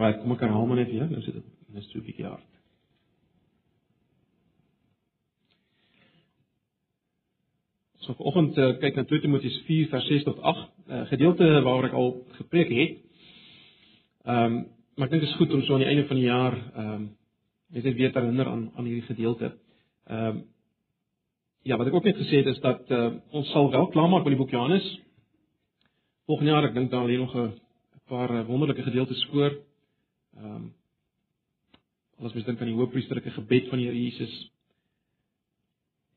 [0.00, 2.46] Alraai, kom ek herhaal maar net weer, nou sit dit net so 'n bietjie hard.
[8.00, 11.44] So vanoggend uh, kyk na 2 Timoteus 4 vers 6 tot 8, 'n uh, gedeelte
[11.66, 12.96] waaroor ek al gepreek het.
[14.24, 14.56] Ehm, um,
[14.96, 16.92] maar ek dink dit is goed om so aan die einde van die jaar ehm
[16.92, 17.16] um,
[17.70, 19.52] net weer te herinner aan aan hierdie gedeelte.
[20.06, 20.44] Ehm um,
[21.62, 24.32] Ja, wat ek ook net gesê het is dat uh, ons sal wel klaarmaak met
[24.32, 25.00] die boek Johannes.
[26.24, 27.52] Volgende jaar, ek dink daar lê nog 'n
[28.08, 29.68] paar uh, wonderlike gedeeltes voor.
[30.36, 30.68] Ehm um,
[32.20, 34.34] alles mens dink aan die hoëpriesterlike gebed van die Here Jesus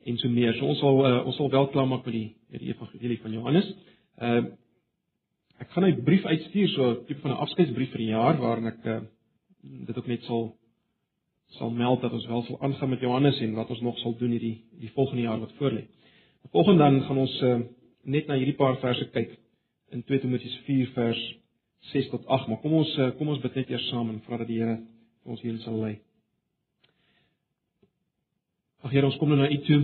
[0.04, 0.54] en so meer.
[0.58, 3.70] So ons sal uh, ons sal wel klaarmaak met die met die evangelie van Johannes.
[4.18, 4.52] Ehm uh,
[5.64, 8.68] ek gaan 'n brief uitstuur so 'n tipe van 'n afskeidsbrief vir die jaar waarin
[8.68, 9.00] ek uh,
[9.62, 10.58] dit ook net sal
[11.58, 14.32] sal meld dat ons wel sal aangaan met Johannes en wat ons nog sal doen
[14.32, 15.88] hierdie die volgende jaar wat voorlê.
[16.52, 17.60] Volgende dan gaan ons uh,
[18.04, 19.38] net na hierdie paar verse kyk
[19.90, 21.22] in 2 Timoteus 4 vers
[21.92, 24.40] 6 tot 8, maar kom ons uh, kom ons bid net eers saam en vra
[24.42, 24.80] dat die Here
[25.24, 25.98] ons hier sal lei.
[28.84, 29.82] Ag Here, ons kom nou na U toe.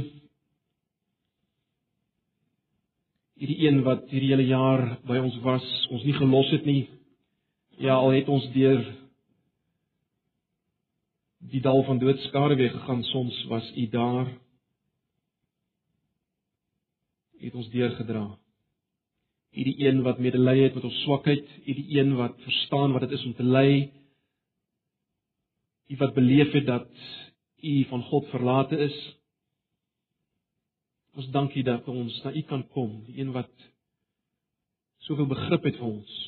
[3.39, 6.81] Hierdie een wat hierdie hele jaar by ons was, ons nie gelos het nie.
[7.80, 8.83] Ja, al het ons deur
[11.39, 14.27] die dal van doodskade weer gegaan soms was u daar
[17.39, 18.38] u het ons deurgedra
[19.52, 23.08] u die een wat medelee het met ons swakheid u die een wat verstaan wat
[23.08, 23.72] dit is om te ly
[25.89, 26.92] u wat beleef het dat
[27.61, 29.00] u van God verlate is
[31.17, 33.52] ons dankie dat ons na u kan kom die een wat
[35.08, 36.22] soveel begrip het vir ons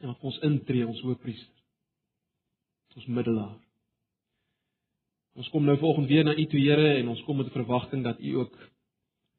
[0.00, 1.54] en wat ons intree ons hoëpriester
[2.98, 3.56] ons middelaar
[5.38, 8.02] Ons kom nou volgende weer na U toe Here en ons kom met 'n verwagting
[8.02, 8.54] dat U ook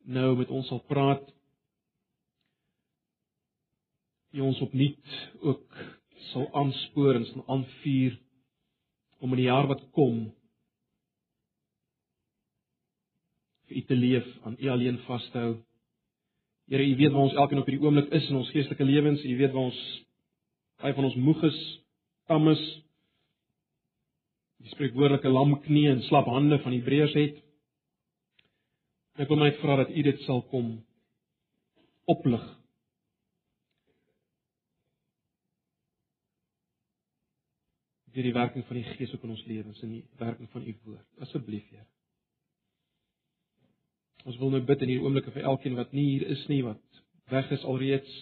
[0.05, 1.25] nou met ons sal praat.
[4.31, 5.79] U ons opnuut ook
[6.29, 8.17] sal aanspoor en sal aanvuur
[9.19, 10.27] om in die jaar wat kom
[13.69, 15.55] vir U te leef, aan U alleen vas te hou.
[16.69, 19.25] Here, U weet waar ons elkeen op hierdie oomblik is in ons geestelike lewens.
[19.25, 19.81] U weet waar ons
[20.81, 21.59] baie van ons moeg is,
[22.29, 22.61] tam is,
[24.63, 27.41] die spreekwoordelike lam knie en slap hande van Hebreërs het.
[29.19, 30.77] Ek wil my vra dat U dit sal kom
[32.09, 32.45] oplig.
[38.13, 40.75] Deur die werking van die Gees op in ons lewens en die werking van U
[40.85, 41.07] woord.
[41.25, 41.85] Asseblief, Here.
[44.27, 47.03] Ons wil nou bid in hierdie oomblikke vir elkeen wat nie hier is nie, wat
[47.31, 48.15] weg is alreeds.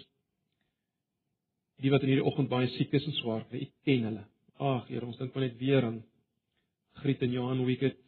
[1.82, 4.26] Die wat in hierdie oggend baie siek is en swaar, U ken hulle.
[4.58, 6.02] Ag, Here, ons dink maar net weer aan
[6.98, 8.00] Griet en Johan Wicket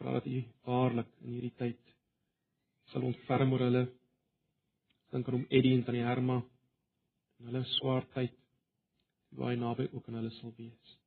[0.00, 1.80] vra dat u waarlik in hierdie tyd
[2.92, 3.84] sal ontferm oor hulle.
[5.12, 6.38] Dink aan hom Eddie en tannie Herma
[7.40, 8.36] in hulle swaar tyd
[9.40, 10.99] hy naby ook aan hulle sal wees.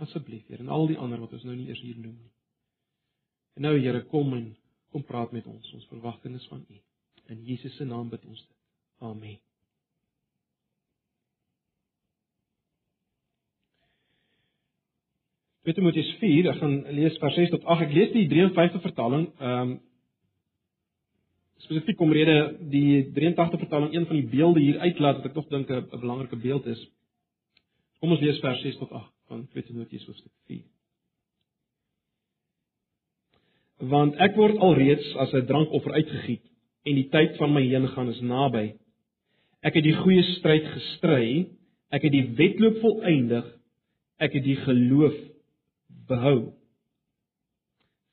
[0.00, 2.32] Asseblief, Here, en al die ander wat ons nou nie eers hier noem nie.
[3.56, 4.50] En nou Here, kom en
[4.92, 5.72] kom praat met ons.
[5.76, 6.80] Ons verwagting is van U.
[7.32, 8.58] In Jesus se naam bid ons dit.
[9.02, 9.38] Amen.
[15.62, 17.86] 2 Timoteus 4, ek gaan lees vers 6 tot 8.
[17.86, 19.30] Ek lees die 53 vertaling.
[19.38, 19.80] Ehm um,
[21.62, 25.68] spesifiek omrede die 83 vertaling een van die beelde hier uitlaat wat ek tog dink
[25.70, 26.80] 'n belangrike beeld is.
[28.00, 30.62] Kom ons lees vers 6 tot 8 van 2 Timoteus hoofstuk 4.
[33.92, 36.44] Want ek word alreeds as 'n drankoffer uitgegiet
[36.84, 38.66] en die tyd van my heengaan is naby.
[39.62, 41.48] Ek het die goeie stryd gestry,
[41.90, 43.46] ek het die wedloop volëindig,
[44.18, 45.16] ek het die geloof
[46.08, 46.52] behou.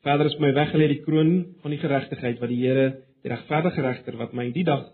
[0.06, 4.18] Verder is my weggelê die kroon van die geregtigheid wat die Here, die regverdige regter
[4.18, 4.88] wat my in die dag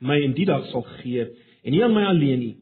[0.00, 1.24] my in die dag sal gee
[1.64, 2.56] en nie aan my alleen nie,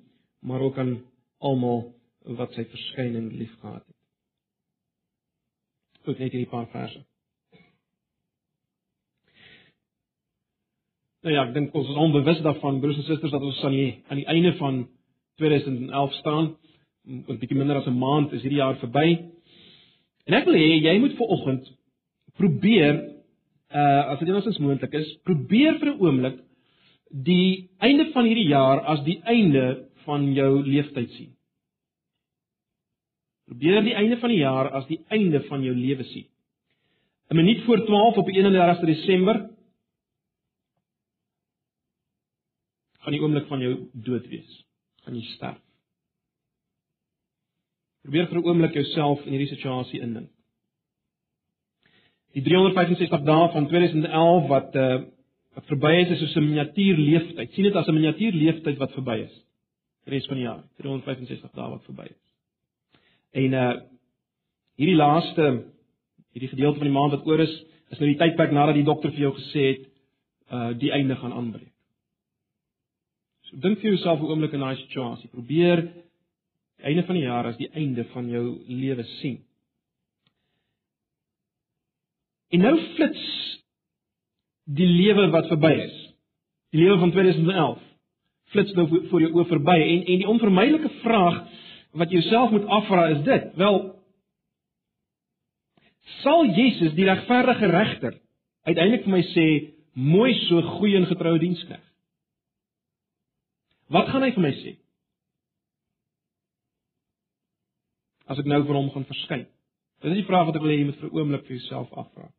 [0.46, 1.02] maar ook aan
[1.40, 1.90] almal
[2.24, 3.98] wat sy verskyning liefgehad het.
[6.02, 7.02] Goed, net hierdie paar verse.
[11.22, 13.90] Nou ja, ek dink ons is onbewus daarvan broers en susters dat ons aan die
[14.10, 14.82] aan die einde van
[15.38, 16.56] 2011 staan.
[17.06, 19.18] 'n bietjie minder as 'n maand is hierdie jaar verby.
[20.26, 21.70] En ek wil hê jy moet vir oggend
[22.38, 22.94] probeer
[23.70, 26.38] uh as dit enigstens moontlik is, probeer vir 'n oomblik
[27.10, 31.31] die einde van hierdie jaar as die einde van jou leeftyd sien.
[33.52, 36.24] Probeer die einde van die jaar as die einde van jou lewe sien.
[37.28, 39.50] 'n Minuut voor 12 op die 31ste Desember
[43.02, 44.64] gaan die oomblik van jou dood wees.
[45.04, 45.60] Gaan jy sterf.
[48.02, 50.30] Probeer vir 'n oomblik jouself in hierdie situasie indink.
[52.32, 55.04] Die 365 dae van 2011 wat uh
[55.52, 57.52] wat verby is is soos 'n miniatuur leeftyd.
[57.52, 59.44] sien dit as 'n miniatuur leeftyd wat verby is.
[60.04, 62.31] die res van die jaar, 365 dae wat verby is.
[63.32, 63.72] En uh
[64.80, 65.46] hierdie laaste
[66.32, 67.52] hierdie gedeelte van die maand wat oor is,
[67.92, 69.84] is nou die tydperk nadat die dokter vir jou gesê het
[70.52, 71.72] uh die einde gaan aanbreek.
[73.48, 75.28] So dink vir jouself 'n oomblik in daai situasie.
[75.28, 75.82] Probeer
[76.78, 79.42] die einde van die jaar as die einde van jou lewe sien.
[82.50, 83.24] En nou flits
[84.64, 85.96] die lewe wat verby is.
[86.72, 87.80] Die lewe van 2011
[88.52, 91.38] flits nou voor jou oë verby en en die onvermydelike vraag
[91.92, 93.80] wat jy jouself moet afvra is dit: Wel
[96.22, 98.18] sal Jesus die regverdige regter
[98.66, 99.46] uiteindelik vir my sê
[99.92, 101.88] mooi so goeie en getroue diensknegt?
[103.92, 104.76] Wat gaan hy vir my sê?
[108.30, 109.48] As ek nou vir hom gaan verskyn.
[110.02, 111.92] Dit is die vraag wat ek wil hê jy moet vir 'n oomblik vir jouself
[111.92, 112.30] afvra.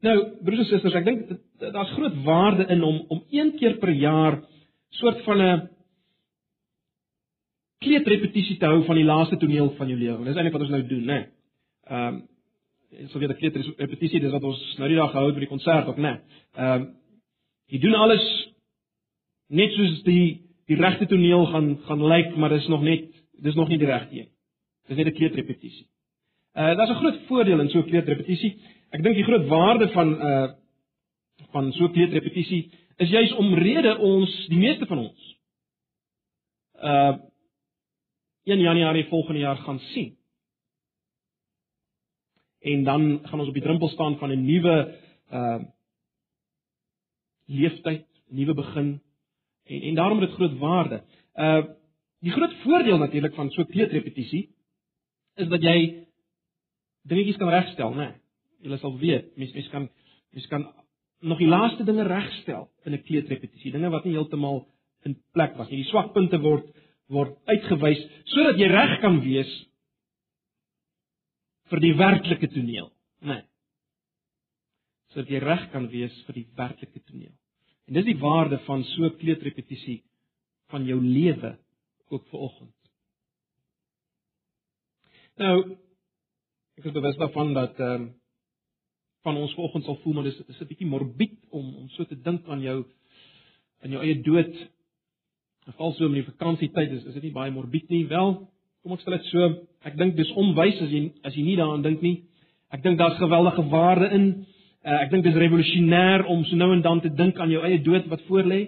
[0.00, 1.28] Nou, broers en susters, ek dink
[1.60, 4.40] daar's groot waarde in om om een keer per jaar
[4.96, 5.68] soort van 'n
[7.80, 10.24] kleedrepetisie te hou van die laaste toneel van jou lewe.
[10.24, 11.20] Dis eintlik wat ons nou doen, né?
[11.88, 15.40] Ehm um, so weer 'n kleedrepetisie, dis wat ons nou die dag gehou het by
[15.40, 16.20] die konsert of né?
[16.56, 16.88] Ehm um,
[17.70, 18.26] jy doen alles
[19.48, 23.08] net soos die die regte toneel gaan gaan lyk, maar dis nog net
[23.42, 24.28] dis nog nie die regte een.
[24.88, 25.86] Dis net 'n kleedrepetisie.
[26.54, 28.58] Uh daar's 'n groot voordeel in so 'n kleedrepetisie.
[28.90, 30.50] Ek dink die groot waarde van uh
[31.52, 35.36] van so 'n kleedrepetisie is juis omrede ons, die meeste van ons
[36.82, 37.29] uh
[38.50, 40.16] 1 Januarie volgende jaar gaan sien.
[42.60, 44.98] En dan gaan ons op die drempel staan van 'n nuwe
[45.32, 45.62] uh
[47.46, 49.02] leeftyd, nuwe begin
[49.64, 51.04] en en daarom het dit groot waarde.
[51.34, 51.64] Uh
[52.20, 54.54] die groot voordeel natuurlik van so 'n kleedrepetisie
[55.34, 56.06] is dat jy
[57.02, 58.20] dingetjies kan regstel, né?
[58.60, 59.88] Julle sal weet, mens mens kan
[60.30, 60.72] mens kan
[61.20, 64.68] nog die laaste dinge regstel in 'n kleedrepetisie, dinge wat nie heeltemal
[65.02, 65.82] in plek was nie.
[65.82, 66.66] Die swakpunte word
[67.10, 68.00] word uitgewys
[68.32, 69.50] sodat jy reg kan wees
[71.70, 72.90] vir die werklike toneel,
[73.22, 73.40] né?
[73.40, 73.46] Nee.
[75.10, 77.34] Sodat jy reg kan wees vir die werklike toneel.
[77.90, 80.04] En dis die waarde van so 'n kleedrepetisie
[80.70, 81.58] van jou lewe
[82.10, 82.76] ook vir oggend.
[85.38, 85.76] Nou
[86.78, 88.08] ek is bewus daarvan dat ehm um,
[89.22, 92.16] van ons vanoggend sal voel maar dis is 'n bietjie morbied om om so te
[92.16, 92.84] dink aan jou
[93.82, 94.54] aan jou eie dood.
[95.68, 98.06] Veral so in die vakansietyd is is dit nie baie morbied nie.
[98.08, 98.32] Wel,
[98.82, 99.48] kom ek stel dit so,
[99.86, 102.16] ek dink dis onwys as jy as jy nie daaraan dink nie.
[102.72, 104.26] Ek dink daar's geweldige waarde in.
[104.80, 107.80] Uh, ek dink dis revolusionêr om so nou en dan te dink aan jou eie
[107.84, 108.60] dood wat voorlê.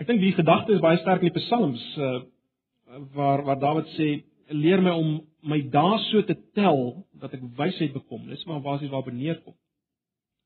[0.00, 2.20] Ek dink die gedagte is baie sterk in die Psalms uh,
[3.16, 4.10] waar waar Dawid sê
[4.50, 5.16] leer my om
[5.46, 8.26] my dae so te tel dat ek wysheid bekom.
[8.28, 9.56] Dis maar basies waar beneerkom.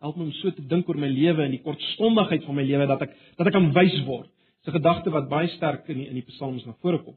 [0.04, 2.86] Help my om so te dink oor my lewe en die kortstondigheid van my lewe
[2.90, 4.28] dat ek dat ek kan wys word.
[4.60, 7.16] Dis 'n gedagte wat baie sterk in die, in die psalms na vore kom.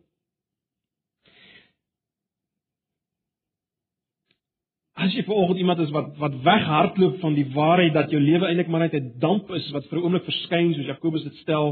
[4.96, 8.68] As jy vanoggend iemand is wat wat weghardloop van die waarheid dat jou lewe eintlik
[8.68, 11.68] maar net 'n damp is wat vir 'n oomblik verskyn soos Jakobus dit stel,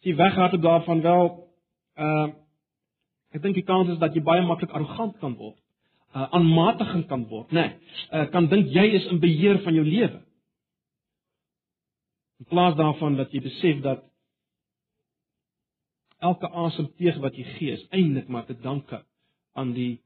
[0.00, 1.24] as jy weghardloop daarvan wel
[1.98, 2.28] uh
[3.34, 5.56] Ek dink die kans is dat jy baie maklik arrogant kan word,
[6.14, 7.64] uh, aanmatigend kan word, né?
[7.66, 10.20] Nee, uh, kan dink jy is in beheer van jou lewe.
[12.44, 14.02] In plaas daarvan dat jy besef dat
[16.20, 19.00] elke asemteug wat jy gee is eintlik maar te danke
[19.56, 20.02] aan die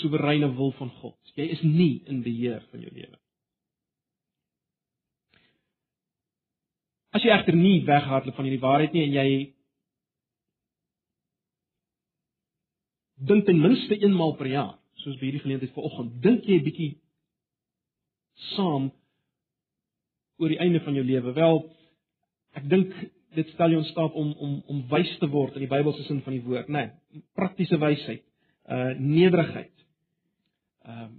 [0.00, 1.16] soewereine wil van God.
[1.34, 3.16] Jy is nie in beheer van jou lewe.
[7.16, 9.30] As jy egter nie weghardloop van hierdie waarheid nie en jy
[13.30, 16.92] dink ten minste eenmaal per jaar, soos by hierdie geleentheid vanoggend, dink jy 'n bietjie
[18.54, 18.92] saam
[20.40, 21.32] oor die einde van jou lewe.
[21.36, 21.62] Wel,
[22.58, 22.94] ek dink
[23.36, 26.22] dit stel jou in staat om om om wys te word in die Bybelse sin
[26.26, 26.86] van die woord, né?
[27.12, 28.24] Nee, praktiese wysheid,
[28.68, 29.74] uh nederigheid.
[30.86, 31.18] Ehm um,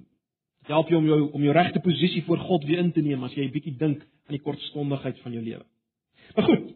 [0.72, 3.34] help jou om jou om jou regte posisie voor God weer in te neem as
[3.36, 5.66] jy 'n bietjie dink aan die kortstondigheid van jou lewe.
[6.36, 6.76] Maar goed.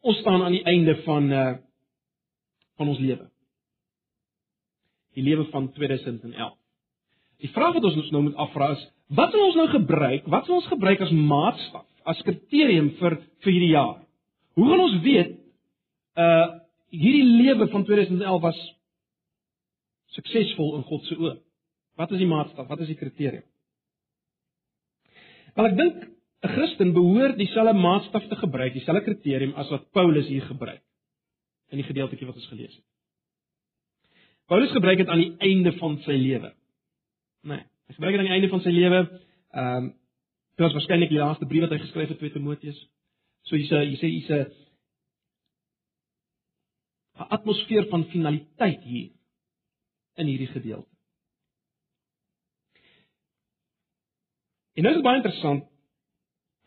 [0.00, 1.54] Ons staan aan die einde van uh
[2.76, 3.32] van ons lewe
[5.12, 6.56] die lewe van 2011.
[7.42, 8.82] Die vraag wat ons nou moet afvra is,
[9.16, 10.26] wat sal ons nou gebruik?
[10.30, 13.98] Wat sal ons gebruik as maatstaf, as kriterium vir vir hierdie jaar?
[14.58, 15.38] Hoe gaan ons weet
[16.20, 16.58] uh
[16.92, 18.58] hierdie lewe van 2011 was
[20.12, 21.38] suksesvol in God se oë?
[21.96, 22.66] Wat is die maatstaf?
[22.68, 23.46] Wat is die kriterium?
[25.56, 25.96] Wel ek dink
[26.42, 30.82] 'n Christen behoort dieselfde maatstaf te gebruik, dieselfde kriterium as wat Paulus hier gebruik
[31.70, 32.84] in die gedeeltjie wat ons gelees het.
[34.46, 36.52] Paulus gebruik dit aan die einde van sy lewe.
[37.48, 37.62] Nee,
[37.94, 39.02] gebruik dit aan die einde van sy lewe.
[39.52, 39.90] Ehm um,
[40.52, 42.78] dit was waarskynlik die laaste brief wat hy geskryf het aan Timoteus.
[43.48, 44.38] So jy sê jy sê jy sê
[47.18, 49.10] 'n atmosfeer van finaliteit hier
[50.20, 50.88] in hierdie gedeelte.
[54.74, 55.68] En nou is baie interessant.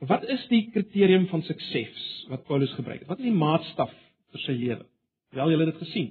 [0.06, 3.08] Wat is die kriterium van sukses wat Paulus gebruik het?
[3.10, 3.94] Wat is die maatstaf
[4.34, 4.86] vir sy lewe?
[5.34, 6.10] Wel, julle het dit gesien.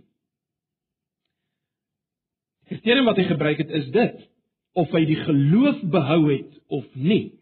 [2.65, 4.25] Die kriterium wat hy gebruik het is dit
[4.75, 7.39] of hy die geloof behou het of nie.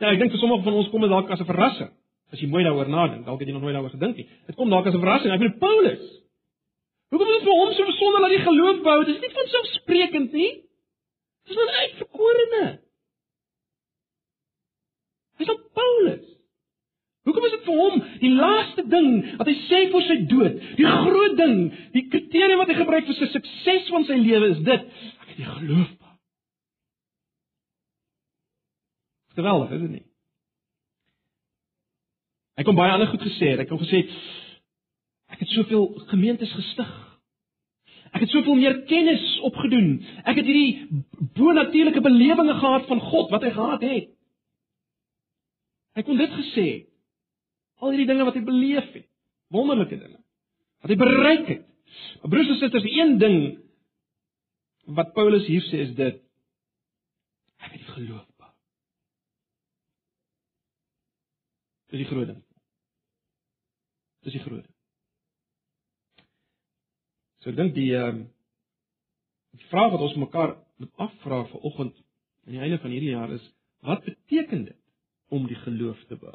[0.00, 1.92] Nou, ek dink vir sommige van ons kom dit dalk as 'n verrassing
[2.32, 3.26] as jy mooi daaroor nadink.
[3.26, 4.28] Dalk het jy nog nooit daaroor gedink nie.
[4.48, 5.32] Dit kom dalk as 'n verrassing.
[5.32, 6.04] Ek bedoel Paulus.
[7.12, 9.04] Hoekom is dit vir hom so besonder dat hy geloof behou?
[9.04, 10.52] Dit is nie van selfsprekend nie.
[11.46, 12.80] Dis 'n uitverkorene.
[15.38, 16.24] Dis op Paulus.
[17.24, 20.54] Hoekom is dit vir hom die laaste ding wat hy sê voor sy dood?
[20.76, 24.58] Die groot ding, die kriteria wat hy gebruik vir sy sukses van sy lewe is
[24.58, 24.80] dit:
[25.21, 25.92] het die geloof.
[29.36, 30.06] Geweldig, is dit nie?
[32.60, 33.54] Hy kom baie ander goed gesê.
[33.56, 34.04] Hy kom gesê
[35.32, 36.90] ek het soveel gemeentes gestig.
[38.12, 39.94] Ek het soveel meer kennis opgedoen.
[40.28, 41.00] Ek het hierdie
[41.38, 44.10] bonatuurlike belewenisse gehad van God wat hy gehad het.
[45.96, 46.66] Hy kon dit gesê.
[47.80, 49.08] Al hierdie dinge wat hy beleef het,
[49.52, 50.20] wonderlike dinge
[50.82, 51.66] wat hy bereik het.
[52.26, 53.36] Broers en susters, een ding
[54.86, 56.20] wat Paulus hier sê is dit
[57.62, 58.26] ek het geloof.
[61.92, 62.38] Dis die groot ding.
[64.24, 64.68] Dis die groot.
[67.42, 68.22] So ek dink die ehm um,
[69.52, 71.98] die vraag wat ons mekaar moet afvra vir oggend
[72.46, 73.44] aan die einde van hierdie jaar is
[73.84, 74.78] wat beteken dit
[75.28, 76.32] om die geloof te bou?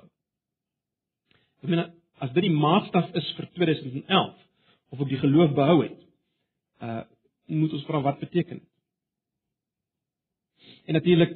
[1.63, 1.81] Ek meen
[2.21, 4.45] as dit die maatstaf is vir 2011
[4.93, 5.97] of op die geloof behou het,
[6.85, 7.01] uh
[7.47, 8.67] moet ons vra wat beteken dit?
[10.87, 11.35] En natuurlik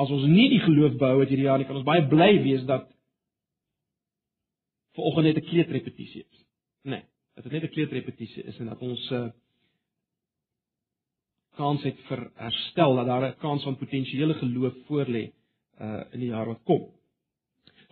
[0.00, 2.64] as ons nie die geloof behou het hierdie jaar nie, kan ons baie bly wees
[2.68, 2.88] dat
[4.96, 6.44] vanoggend net 'n kleutrepetisie is.
[6.82, 7.02] Nee,
[7.34, 9.28] dat dit net 'n kleutrepetisie is en dat ons eh,
[11.56, 15.32] kans het vir herstel, dat daar 'n kans van potensiële geloof voorlê
[15.80, 16.82] uh in die jaar wat kom.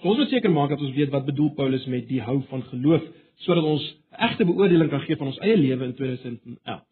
[0.00, 2.62] So ons moet seker maak dat ons weet wat bedoel Paulus met die hou van
[2.62, 3.02] geloof
[3.44, 3.84] sodat ons
[4.28, 6.86] egte beoordeling kan gee van ons eie lewe in 2011.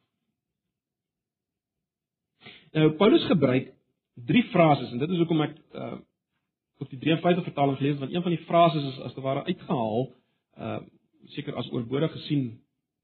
[2.76, 3.72] Nou Paulus gebruik
[4.28, 5.96] drie frases en dit is hoekom ek uh
[6.76, 10.02] op die 53 vertaling gelees want een van die frases is as te ware uitgehaal
[10.60, 10.78] uh
[11.32, 12.50] seker as oorbodig gesien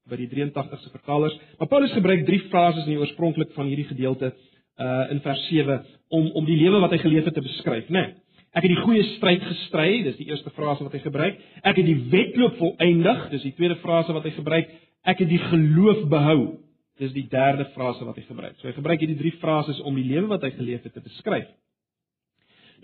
[0.09, 4.29] by die 83ste vertalers maar Paulus gebruik drie frases in die oorspronklik van hierdie gedeelte
[4.77, 8.03] uh in vers 7 om om die lewe wat hy geleef het te beskryf nê
[8.03, 8.13] nee,
[8.53, 11.87] ek het die goeie stryd gestry dis die eerste frase wat hy gebruik ek het
[11.87, 14.69] die wedloop volëindig dis die tweede frase wat hy gebruik
[15.03, 16.63] ek het die geloof behou
[17.01, 18.57] Dis die derde frase wat hy gebruik.
[18.59, 21.47] So hy gebruik hierdie drie frases om die lewe wat hy geleef het te beskryf.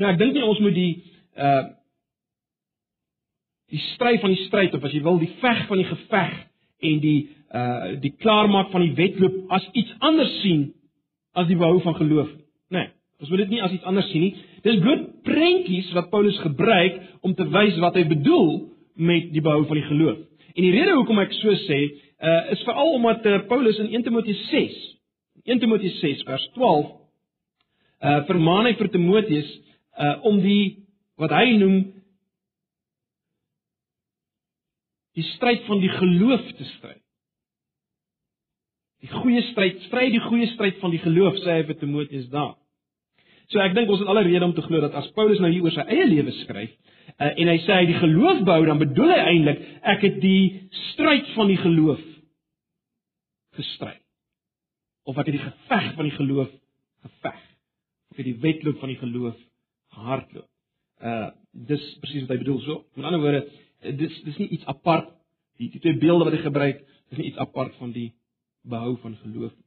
[0.01, 0.93] Nou ek dink nie ons moet die
[1.37, 1.67] uh
[3.69, 6.31] die stryd van die stryd of as jy wil die veg van die geveg
[6.89, 7.19] en die
[7.53, 10.71] uh die klaarmaak van die wedloop as iets anders sien
[11.37, 12.31] as die behou van geloof.
[12.73, 14.33] Nee, ons moet dit nie as iets anders sien nie.
[14.63, 18.53] Dis bloot prentjies wat Paulus gebruik om te wys wat hy bedoel
[18.99, 20.21] met die behou van die geloof.
[20.55, 21.79] En die rede hoekom ek so sê,
[22.19, 24.79] uh, is veral omdat uh, Paulus in 1 Timoteus 6,
[25.45, 26.95] 1 Timoteus 6 vers 12,
[27.99, 29.47] uh vermaan hy vir Timoteus
[29.99, 30.85] uh om die
[31.19, 31.79] wat hy noem
[35.19, 36.95] die stryd van die geloof te stry.
[39.03, 42.55] Die goeie stryd, stry die goeie stryd van die geloof, sê hy vir Timoteus daar.
[43.49, 45.65] So ek dink ons het alle rede om te glo dat as Paulus nou hier
[45.65, 46.73] oor sy eie lewe skryf,
[47.17, 49.63] uh, en hy sê hy die geloof bou, dan bedoel hy eintlik
[49.95, 52.03] ek het die stryd van die geloof
[53.57, 53.95] gestry.
[55.09, 56.51] Of ek het die geveg van die geloof
[57.07, 57.39] geveg.
[58.09, 59.39] Of ek het die wedloop van die geloof
[59.97, 60.49] gehardloop.
[61.01, 62.83] Uh dis presies wat hy bedoel so.
[62.93, 63.39] Met ander woorde,
[63.97, 65.09] dis dis nie iets apart
[65.57, 68.11] die, die twee beelde wat hy gebruik, dis nie iets apart van die
[68.69, 69.65] behou van geloof nie.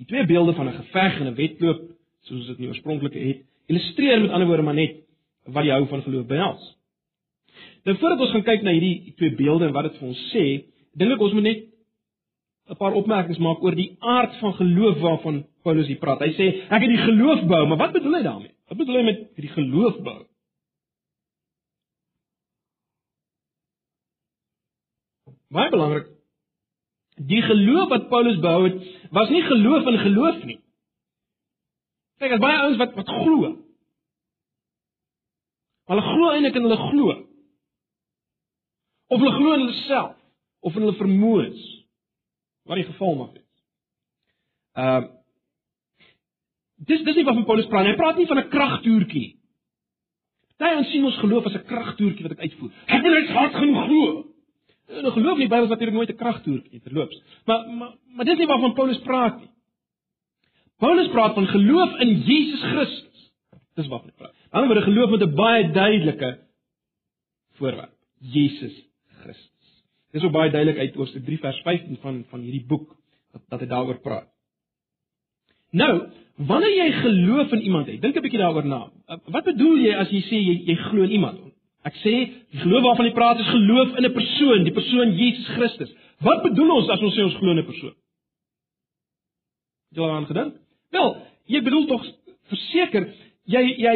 [0.00, 1.84] Die twee beelde van 'n geveg en 'n wedloop,
[2.26, 5.04] soos dit nie oorspronklik het, illustreer met ander woorde maar net
[5.46, 6.64] wat die hou van geloof behels.
[7.84, 10.44] Nou voordat ons gaan kyk na hierdie twee beelde en wat dit vir ons sê,
[10.98, 11.66] dink ek ons moet net
[12.68, 16.20] 'n paar opmerkings maak oor die aard van geloof waarvan Paulus hier praat.
[16.20, 18.52] Hy sê ek het die geloof bou, maar wat bedoel hy daarmee?
[18.68, 20.18] Wat bedoel hy met die geloof bou?
[25.48, 26.08] Baie belangrik.
[27.16, 30.58] Die geloof wat Paulus behou het, was nie geloof in geloof nie.
[32.18, 33.50] Kyk, as baie ouens wat wat glo.
[35.88, 37.18] Hulle glo eintlik in hulle glo.
[39.08, 40.16] Of hulle glo in hulle self
[40.60, 41.66] of in hulle vermoëns
[42.68, 43.46] wat die geval mag wees.
[44.78, 45.14] Ehm uh,
[46.88, 47.92] dis dis nie wat van Paulus praat nie.
[47.96, 49.38] Hy praat nie van 'n kragtoertjie
[50.58, 52.70] Daai ons sien ons geloof as 'n kragtoertjie wat ek uitvoer.
[52.86, 54.06] Ek moet net hard genoeg glo.
[55.04, 57.22] Nou geloof nie Bybel is natuurlik nooit 'n kragtoertjie terloops.
[57.46, 59.50] Maar maar maar dis nie waarvan Paulus praat nie.
[60.78, 63.30] Paulus praat van geloof in Jesus Christus.
[63.74, 64.34] Dis waarvan hy praat.
[64.50, 66.30] Aan die ander word geloof met 'n baie duidelike
[67.58, 67.94] voorwerp.
[68.20, 68.74] Jesus
[69.22, 69.68] Christus.
[70.12, 72.96] Dis ook baie duidelik uit Hoofstuk 3 vers 15 van van hierdie boek
[73.48, 74.28] dat, hy daaroor praat.
[75.70, 78.90] Nou, wanneer jy geloof in iemand het, dink 'n bietjie daaroor na.
[79.26, 81.40] Wat bedoel jy as jy sê jy, jy glo in iemand?
[81.84, 82.14] Ek sê,
[82.50, 85.92] die geloof waarvan jy praat is geloof in 'n persoon, die persoon Jesus Christus.
[86.20, 87.94] Wat bedoel ons as ons sê ons glo in 'n persoon?
[89.94, 90.67] Jy al aan gedink?
[90.94, 91.10] Wel,
[91.52, 92.06] jy bedoel tog
[92.52, 93.08] verseker
[93.48, 93.94] jy jy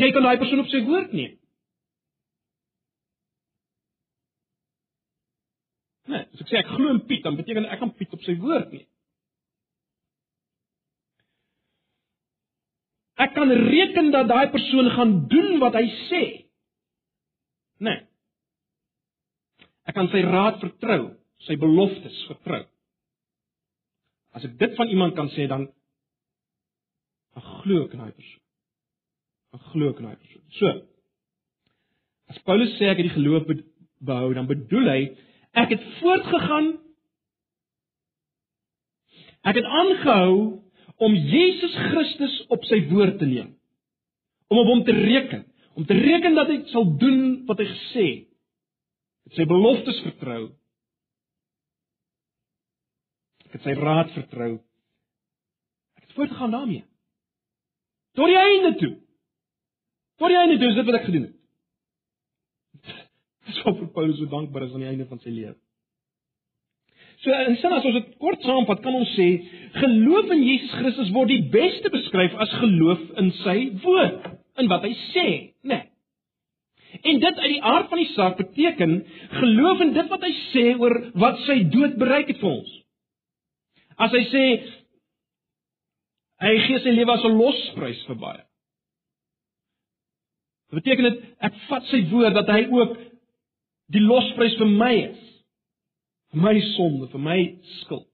[0.00, 1.36] jy kan daai persoon op sy woord neem.
[6.10, 8.34] Nee, as ek sê ek glo in Piet, dan beteken ek kan Piet op sy
[8.42, 8.88] woord neem.
[13.24, 16.22] Ek kan reken dat daai persoon gaan doen wat hy sê.
[17.84, 18.02] Nee.
[19.86, 21.14] Ek kan sy raad vertrou,
[21.46, 22.64] sy beloftes vertrou.
[24.34, 25.68] As ek dit van iemand kan sê dan
[27.34, 28.42] dan glo ek in daai persoon.
[29.54, 30.44] Dan glo ek in daai persoon.
[30.58, 30.72] So.
[32.30, 33.48] As Paulus sê ek het die geloof
[34.04, 35.00] behou, dan bedoel hy
[35.54, 36.74] ek het voortgegaan
[39.44, 40.36] ek het aangehou
[41.04, 43.50] om Jesus Christus op sy woord te neem.
[44.48, 45.42] Om op hom te reken,
[45.74, 48.30] om te reken dat hy sal doen wat hy gesê het.
[49.34, 50.52] Sy beloftes vertrou.
[53.54, 54.56] Ek het sy raad vertrou.
[55.94, 56.82] Ek het voortgegaan daarmee.
[58.18, 58.88] Tot die einde toe.
[60.18, 62.96] Tot die einde toe is dit wat ek gedoen het.
[63.46, 65.54] Dis wat vir Paulus so dankbaar is aan die einde van sy lewe.
[67.22, 69.28] So in sin as ons dit kort saamvat, kan ons sê
[69.78, 74.82] geloof in Jesus Christus word die beste beskryf as geloof in sy woord, in wat
[74.88, 75.28] hy sê,
[75.62, 75.78] né?
[75.78, 75.90] Nee.
[76.94, 78.98] En dit uit die aard van die saak beteken
[79.38, 82.74] geloof in dit wat hy sê oor wat sy dood bereik het vir ons.
[83.98, 84.44] As hy sê
[86.44, 88.44] hy gee sy lewe as 'n losprys vir baie.
[90.70, 92.96] Dit beteken dit ek vat sy woord dat hy ook
[93.94, 95.22] die losprys vir my is
[96.34, 97.38] vir my sonde, vir my
[97.80, 98.08] skuld.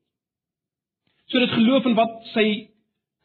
[1.31, 2.47] So dit geloof in wat sy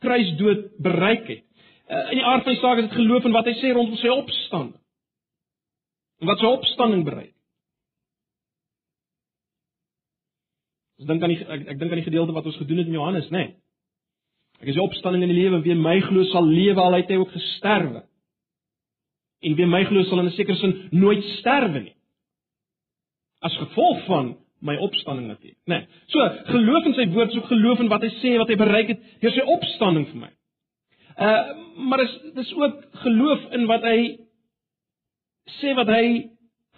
[0.05, 1.43] kruisdood bereik het.
[1.85, 3.97] Uh, in die aard van die saak is dit geloof in wat hy sê rondom
[3.99, 4.81] sy opstanding.
[6.21, 7.34] En wat sy opstanding bereik.
[11.07, 13.29] Dink aan die ek, ek dink aan die gedeelte wat ons gedoen het in Johannes,
[13.29, 13.45] nê.
[13.45, 13.55] Nee.
[14.61, 17.11] Ek is die opstanding in die lewe en wie my glo sal lewe al het
[17.11, 18.05] hy ook gesterwe.
[19.45, 21.95] En wie my glo sal in 'n sekere sin nooit sterwe nie.
[23.41, 25.75] As gevolg van my opstanding natuurlik, né?
[25.75, 25.87] Nee.
[26.07, 29.01] So, geloof in sy woord, so geloof in wat hy sê wat hy bereik het
[29.21, 30.31] deur sy opstanding vir my.
[31.19, 34.17] Uh maar is dis ook geloof in wat hy
[35.59, 36.29] sê wat hy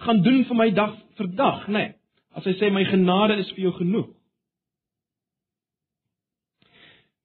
[0.06, 1.78] gaan doen vir my dag vir dag, né?
[1.78, 1.94] Nee.
[2.38, 4.17] As hy sê my genade is vir jou genoeg.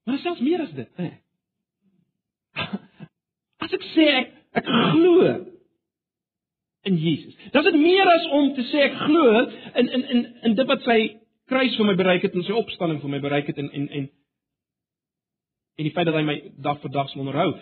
[0.04, 1.10] Maar selfs meer as dit, né?
[3.62, 5.28] As ek sê ek ek glo
[6.90, 7.36] in Jesus.
[7.54, 9.44] Dit is meer as om te sê ek glo
[9.78, 10.98] in in in in dit wat sy
[11.50, 14.10] kruis vir my bereik het en sy opstanding vir my bereik het en en en
[15.78, 16.36] en die feit dat hy my
[16.66, 17.54] dag vir dag sal onderhou.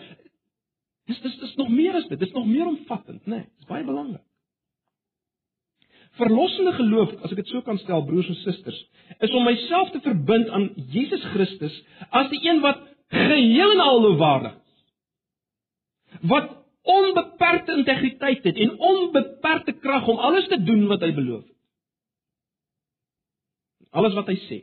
[1.07, 2.19] Dis dis dis nog meer as dit.
[2.19, 3.43] Dis nog meer omvattend, né?
[3.43, 4.25] Nee, dis baie belangrik.
[6.21, 8.79] Verlossende geloof, as ek dit so kan stel, broers en susters,
[9.25, 11.77] is om myself te verbind aan Jesus Christus
[12.09, 12.81] as die een wat
[13.11, 16.19] geheel en al waardig is.
[16.29, 21.57] Wat onbeperkte integriteit het en onbeperkte krag om alles te doen wat hy beloof het.
[23.91, 24.59] Alles wat hy sê.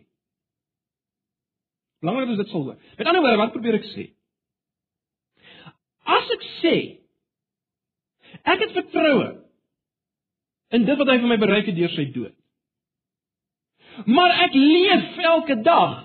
[2.01, 2.79] Belangrik is dit sal hoor.
[2.97, 4.07] Met ander woorde, wat probeer ek sê?
[6.09, 6.77] As ek sê
[8.49, 9.29] ek het vertroue
[10.75, 12.35] in dit wat hy vir my bereik het deur sy dood.
[14.07, 15.97] Maar ek leef elke dag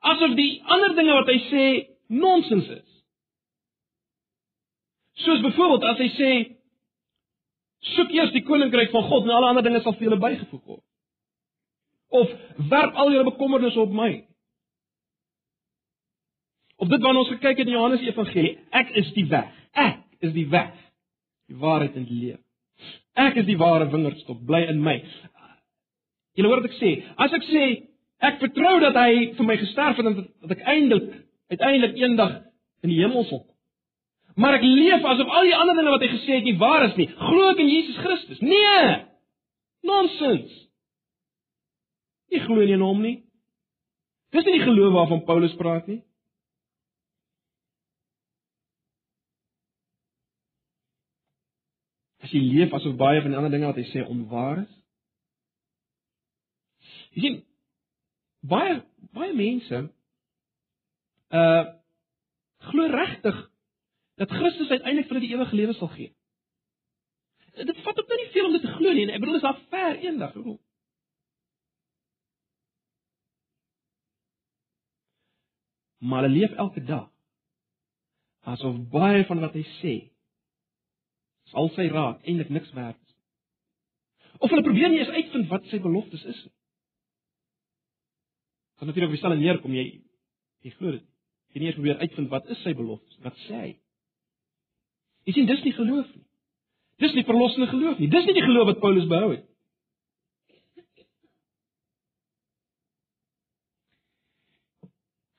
[0.00, 1.64] asof die ander dinge wat hy sê
[2.08, 2.90] nonsens is.
[5.24, 6.30] Soos byvoorbeeld as hy sê
[7.94, 10.84] soek eers die koninkryk van God en alle ander dinge sal vir julle bygevoeg word.
[12.14, 12.30] Of
[12.70, 14.12] werp al julle bekommernisse op my.
[16.82, 19.52] Of dit wanneer ons gekyk het in Johannes Evangelie, ek is die weg.
[19.78, 20.74] Ek is die weg.
[21.50, 22.43] Die waarheid en die lewe.
[23.14, 24.98] Ek is die ware wingerdstok, bly in my.
[26.34, 26.94] Julle hoor wat ek sê.
[27.20, 27.64] As ek sê
[28.24, 31.10] ek vertrou dat hy vir my gesterf het en dat ek eindelik
[31.52, 32.38] uiteindelik eendag
[32.82, 33.50] in die hemel sal kom.
[34.40, 36.96] Maar ek leef asof al die ander dinge wat hy gesê het nie waar is
[36.98, 37.06] nie.
[37.06, 38.40] Glo ek in Jesus Christus?
[38.42, 38.88] Nee.
[39.86, 40.56] Nonsens.
[42.34, 43.18] Jy glo nie in hom nie.
[44.34, 46.00] Dis nie die geloof waarvan Paulus praat nie.
[52.24, 54.74] As jy leef asof baie van die ander dinge wat hy sê onwaar is?
[57.14, 57.40] Jy sien
[58.48, 58.78] baie
[59.16, 59.84] baie mense
[61.40, 61.64] uh
[62.64, 63.40] glo regtig
[64.16, 66.14] dat Christus uiteindelik vir hulle die ewige lewe sal gee.
[67.54, 69.04] Dit vat ook nou nie veel om dit te glo nie.
[69.12, 70.60] Ek bedoel dis al ver eendag, ek bedoel.
[76.08, 77.10] Maar hulle leef elke dag
[78.44, 79.94] asof baie van wat hy sê
[81.60, 83.14] al sy raad eintlik niks werd is.
[84.38, 86.54] Of hulle probeer nie eens uitvind wat sy beloftes is nie.
[88.78, 89.86] Dan natuurlik wie sal neerkom jy
[90.64, 91.06] jy glo dit.
[91.54, 93.72] Jy nie eens probeer uitvind wat is sy beloftes, wat sê hy?
[95.28, 96.24] Jy sien dis nie geloof nie.
[97.02, 98.10] Dis nie verlossende geloof nie.
[98.10, 99.46] Dis nie die geloof wat Paulus behou het.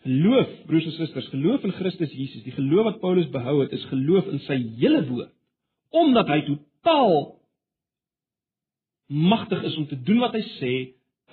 [0.06, 3.86] Geloof, broers en susters, geloof in Christus Jesus, die geloof wat Paulus behou het, is
[3.89, 5.34] geloof in sy hele woord
[5.95, 7.15] omdat hy totaal
[9.05, 10.73] magtig is om te doen wat hy sê,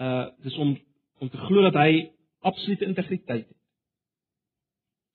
[0.00, 0.76] uh dis om
[1.22, 2.10] om te glo dat hy
[2.42, 3.58] absolute integriteit het.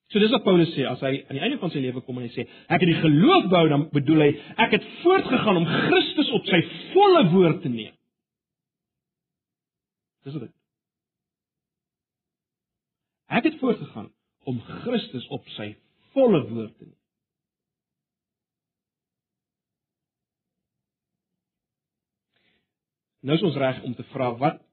[0.08, 2.24] So dis wat Paulus sê as hy aan die einde van sy lewe kom en
[2.24, 4.28] hy sê ek het die geloof bou dan bedoel hy
[4.64, 6.62] ek het voortgegaan om Christus op sy
[6.94, 7.92] volle woord te neem.
[10.24, 10.54] Dis dit.
[13.28, 14.08] Ek het voortgegaan
[14.48, 15.74] om Christus op sy
[16.16, 16.97] volle woord te neem.
[23.20, 24.64] Nou is ons reg om te vra wat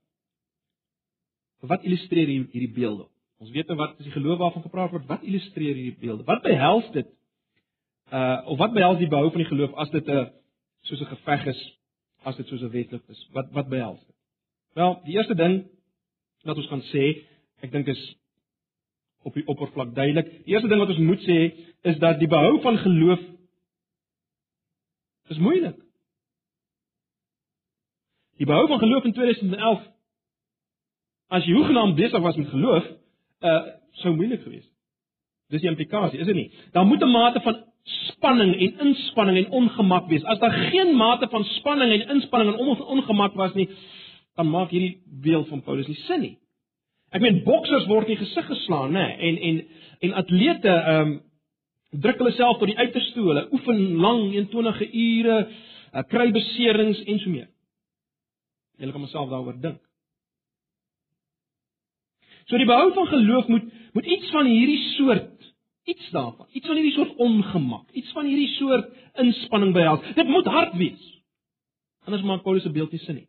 [1.65, 3.07] wat illustreer hierdie beelde?
[3.41, 5.07] Ons weet nou wat is die geloof waarvan gepraat word.
[5.09, 6.25] Wat illustreer hierdie beelde?
[6.27, 7.07] Wat behels dit?
[8.13, 10.29] Uh of wat behels die behou van die geloof as dit 'n
[10.81, 11.61] soos 'n geveg is,
[12.23, 13.29] as dit soos 'n wedloop is?
[13.33, 14.15] Wat wat behels dit?
[14.73, 15.65] Wel, die eerste ding
[16.43, 17.25] wat ons kan sê,
[17.61, 18.15] ek dink is
[19.23, 20.45] op die oppervlak duidelik.
[20.45, 21.39] Die eerste ding wat ons moet sê
[21.81, 23.19] is dat die behou van geloof
[25.27, 25.84] is moeilik.
[28.37, 29.83] Die behou van geloof in 2011
[31.35, 32.85] as jy hoegenaamd besig was met geloof,
[33.41, 33.61] uh
[34.01, 34.73] sou moeilik gewees het.
[35.55, 36.49] Dis die implikasie, is dit nie?
[36.73, 40.23] Daar moet 'n mate van spanning en inspanning en ongemak wees.
[40.23, 43.69] As daar geen mate van spanning en inspanning en ongemak was nie,
[44.35, 46.37] dan maak hierdie beeld van Paulus nie sin nie.
[47.11, 49.63] Ek meen boksers word nie gesig geslaan, nê, en en
[49.99, 51.21] en atlete ehm um,
[51.91, 55.47] druk hulle self tot die uiterste, hulle oefen lang 21 ure,
[55.93, 57.47] uh, kry beserings en so meer.
[58.77, 59.81] Julle kan myself daaroor dink.
[62.45, 65.35] So die behou van geloof moet moet iets van hierdie soort
[65.85, 68.89] iets daarvan, iets van hierdie soort ongemak, iets van hierdie soort
[69.21, 70.01] inspanning behels.
[70.17, 71.03] Dit moet hard wees.
[72.05, 73.27] Anders maak Paulus se beeld nie sin nie.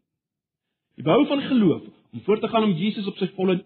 [0.97, 3.61] Die behou van geloof om voort te gaan om Jesus op sy volle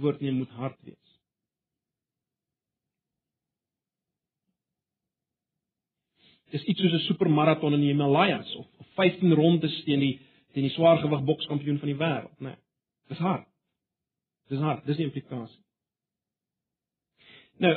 [0.00, 1.00] woord neem moet hard wees.
[6.52, 10.20] Dis iets soos 'n supermaraton in die Himalajas of 15 rondes teen die
[10.54, 12.54] teen die swaargewig bokskampioen van die wêreld, né?
[12.54, 12.60] Nee,
[13.10, 13.46] dis hard.
[14.52, 15.60] Dis hard, dis die implikasie.
[17.62, 17.72] Nou,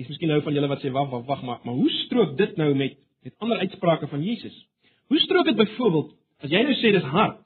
[0.00, 2.56] is miskien nou van julle wat sê wag, wag, wag, maar maar hoe strook dit
[2.60, 4.54] nou met met ander uitsprake van Jesus?
[5.08, 7.42] Hoe strook dit byvoorbeeld as jy nou sê dis hard?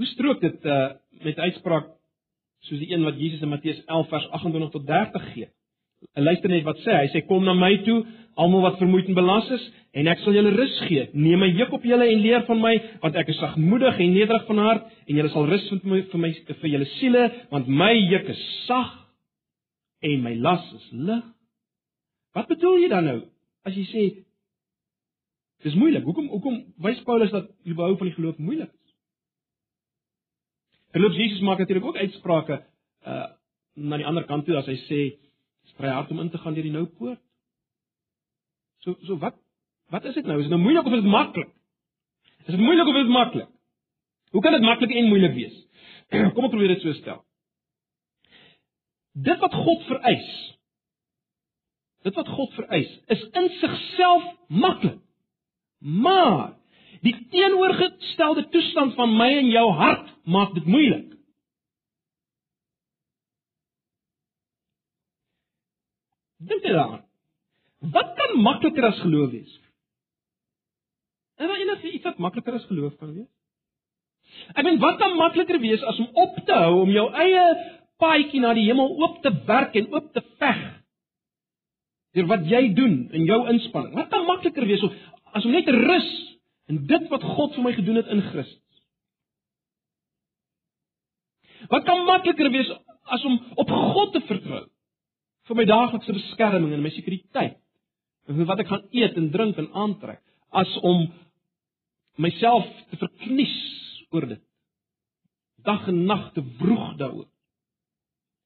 [0.00, 1.90] Hoe strook dit uh met uitspraak
[2.64, 5.50] soos die een wat Jesus in Matteus 11 vers 28 tot 30 gee?
[6.14, 7.02] Luister net wat sê hy.
[7.04, 7.98] Hy sê kom na my toe,
[8.40, 9.66] almal wat vermoeid en belas is,
[10.00, 11.08] en ek sal julle rus gee.
[11.12, 12.72] Neem my juk op julle en leer van my,
[13.02, 16.22] want ek is sagmoedig en nederig van hart, en julle sal rus vind my, vir
[16.22, 18.96] my vir julle siele, want my juk is sag
[20.08, 21.24] en my las is lig.
[22.36, 23.18] Wat bedoel jy dan nou
[23.68, 24.04] as jy sê
[25.66, 26.06] dis moeilik?
[26.06, 28.94] Hoekom hoekom wys Paulus dat die behou van die geloof moeilik is?
[30.96, 32.62] Geloof Jesus maak natuurlik ook uitsprake
[33.06, 33.26] uh
[33.80, 35.00] na die ander kant toe as hy sê
[35.64, 37.20] Dis vry hard om in te gaan deur die nou poort.
[38.84, 39.36] So so wat
[39.90, 40.38] wat is dit nou?
[40.38, 41.50] Is dit nou moeilik of is dit maklik?
[42.46, 43.48] Is dit moeilik of is dit maklik?
[44.30, 45.56] Hoe kan dit maklik en moeilik wees?
[46.34, 47.20] Kom ek probeer dit so stel.
[49.12, 50.30] Dit wat God vereis.
[52.06, 55.00] Dit wat God vereis is in sigself maklik.
[55.80, 56.56] Maar
[57.04, 61.06] die teenoorgestelde toestand van my en jou hart maak dit moeilik.
[66.40, 67.09] Dink jy daaraan?
[67.80, 69.60] Wat kan makliker as geloof wees?
[71.40, 73.30] En wat enige iets wat makliker as geloof kan wees?
[74.52, 77.44] Ek meen, wat kan makliker wees as om op te hou om jou eie
[78.00, 80.60] paadjie na die hemel oop te werk en oop te veg?
[82.14, 83.94] Deur wat jy doen in jou inspanning.
[83.96, 84.84] Wat kan makliker wees
[85.32, 86.10] as om net te rus
[86.70, 88.58] in dit wat God vir my gedoen het in Christus?
[91.70, 92.68] Wat kan makliker wees
[93.10, 94.66] as om op God te vertrou?
[95.50, 97.58] vir my daaglikse beskerming en my sekuriteit
[98.26, 101.06] wat ek gaan eet en drink en aantrek, as om
[102.20, 103.56] myself te verknies
[104.10, 104.42] oor dit.
[105.64, 107.28] Dag en nag te vroeg daaroor.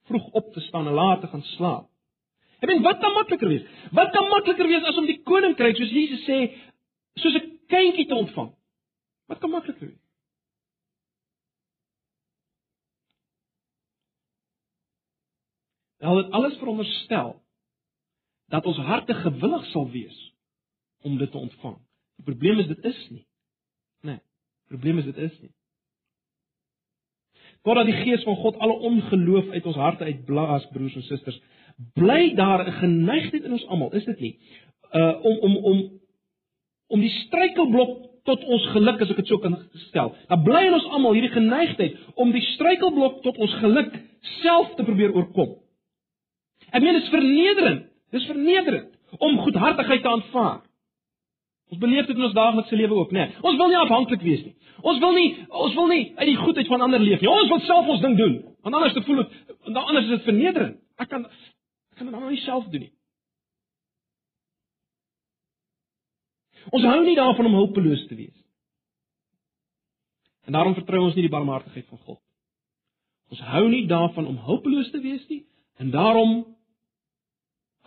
[0.08, 1.88] Vroeg op te staan en laat te gaan slaap.
[2.60, 3.64] Ek meen, wat kan makliker wees?
[3.92, 6.38] Wat kan makliker wees as om die koninkryk, soos Jesus sê,
[7.20, 8.54] soos 'n kindjie te ontvang?
[9.28, 10.00] Wat kan makliker wees?
[15.98, 17.43] Wel, dit alles veronderstel
[18.52, 20.18] dat ons harte gewillig sal wees
[21.02, 21.76] om dit te ontvang.
[22.16, 23.26] Die probleem is dit is nie.
[24.00, 24.20] Nee.
[24.68, 25.52] Die probleem is dit is nie.
[27.64, 31.40] Voordat die gees van God alle ongeloof uit ons harte uitblaas, broers en susters,
[31.96, 34.38] bly daar 'n geneigtheid in ons almal, is dit nie?
[34.92, 36.00] Uh om om om
[36.86, 39.56] om die struikelblok tot ons geluk as ek dit so kan
[39.88, 40.14] stel.
[40.28, 43.90] Dan bly in ons almal hierdie geneigtheid om die struikelblok tot ons geluk
[44.40, 45.56] self te probeer oorkom.
[46.70, 47.90] Ek meen dit is vernederend.
[48.14, 50.62] Dis vernederend om goedhartigheid te aanvaar.
[51.72, 53.26] Ons beleef dit in ons daaglikse lewe ook, né?
[53.26, 53.42] Nee.
[53.42, 54.54] Ons wil nie afhanklik wees nie.
[54.82, 57.30] Ons wil nie ons wil nie uit die goedheid van ander leef nie.
[57.30, 58.36] Ons wil self ons ding doen.
[58.62, 59.24] Want anders te voel
[59.64, 60.78] dan anders is dit vernederend.
[61.00, 62.92] Ek kan ek kan dit nou nie self doen nie.
[66.70, 68.36] Ons hou nie daarvan om hulpeloos te wees.
[70.44, 72.20] En daarom vertrou ons nie die barmhartigheid van God.
[73.32, 75.42] Ons hou nie daarvan om hulpeloos te wees nie
[75.80, 76.44] en daarom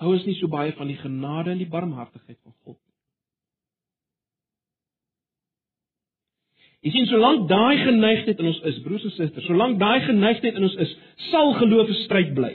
[0.02, 2.88] hou ons nie so baie van die genade en die barmhartigheid van God nie.
[6.86, 10.68] Jy sien solank daai geneigtheid in ons is, broers en susters, solank daai geneigtheid in
[10.70, 10.94] ons is,
[11.32, 12.54] sal geloof 'n stryd bly.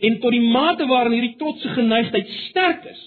[0.00, 3.02] En tot die mate waarin hierdie trotse geneigtheid sterk is,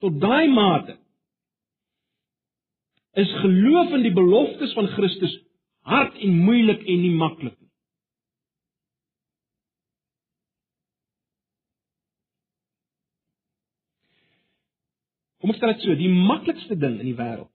[0.00, 0.96] tot daai mate
[3.14, 5.34] is geloof in die beloftes van Christus
[5.86, 7.63] hard en moeilik en nie maklik nie.
[15.44, 17.50] Kom ek stel dit so, die maklikste ding in die wêreld.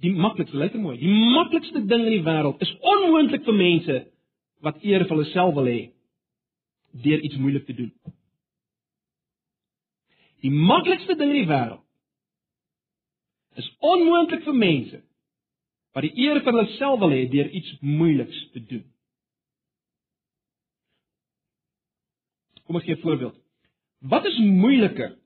[0.00, 3.98] Die maklikste, luister mooi, die maklikste ding in die wêreld is onmoontlik vir mense
[4.64, 5.82] wat eer vir hulle self wil hê
[7.04, 7.92] deur iets moeilik te doen.
[10.40, 11.84] Die maklikste ding in die wêreld
[13.60, 15.04] is onmoontlik vir mense
[15.92, 18.86] wat die eer vir hulle self wil hê deur iets moeiliks te doen.
[22.64, 23.36] Kom ek gee 'n voorbeeld.
[24.00, 25.20] Wat is moeiliker?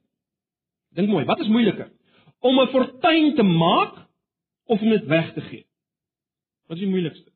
[0.97, 1.91] Dink mooi, wat is moeiliker?
[2.41, 3.95] Om 'n fortuin te maak
[4.65, 5.67] of om dit weg te gee?
[6.67, 7.33] Wat is die moeilikste?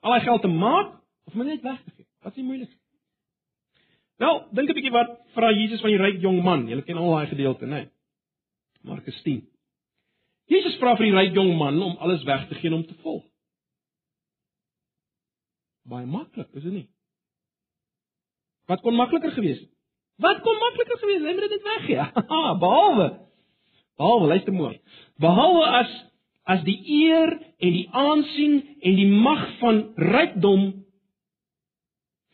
[0.00, 2.06] Al geld te maak of om dit weg te gee?
[2.20, 2.80] Wat is die moeilikste?
[4.16, 6.68] Nou, dink 'n bietjie wat vra Jesus van die ryk jong man.
[6.68, 7.70] Julle ken al daai gedeelte, né?
[7.70, 7.90] Nee.
[8.80, 9.48] Markus 10.
[10.46, 13.24] Jesus vra vir die ryk jong man om alles weg te gee om te volg.
[15.82, 16.88] Baie maklik, is dit nie?
[18.66, 19.60] Wat kon makliker gewees?
[20.22, 21.28] Wat kon makliker gewees het?
[21.28, 22.10] Hy moet dit weggee.
[22.64, 23.08] Behalwe
[23.96, 24.74] behalwe luister mooi.
[25.20, 25.94] Behalwe as
[26.46, 30.66] as die eer en die aansien en die mag van rykdom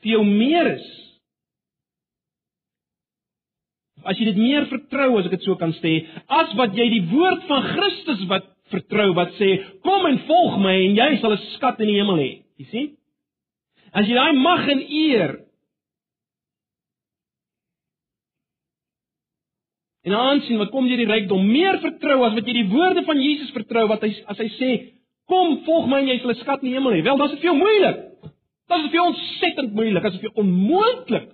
[0.03, 0.89] vir jou meer is
[4.05, 5.93] as jy dit meer vertrou as ek dit so kan sê,
[6.27, 9.53] as wat jy die woord van Christus wat vertrou wat sê,
[9.87, 12.31] kom en volg my en jy sal 'n skat in die hemel hê.
[12.59, 12.89] Jy sien?
[13.95, 15.39] As jy daai mag en eer
[20.03, 23.21] en aansien wat kom deur die rykdom meer vertrou as wat jy die woorde van
[23.23, 24.71] Jesus vertrou wat hy as hy sê,
[25.31, 27.05] kom volg my en jy sal 'n skat in die hemel hê.
[27.07, 27.99] Wel, dit is vir jou moeilik.
[28.69, 31.29] Dit is vir jou ontsettend moeilik, dit is vir jou onmoontlik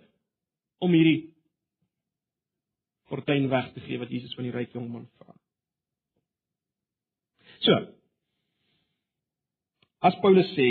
[0.81, 1.31] om hierdie
[3.09, 5.35] fortuin weg te gee wat Jesus van die ryk jong man vra.
[7.65, 7.79] So.
[10.01, 10.69] As Paulus sê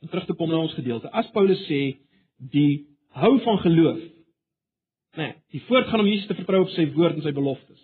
[0.00, 1.98] om terug te kom na ons gedeelte, as Paulus sê
[2.38, 2.86] die
[3.20, 4.00] hou van geloof,
[5.50, 7.80] die voortgaan om Jesus te vertrou op sy woord en sy beloftes.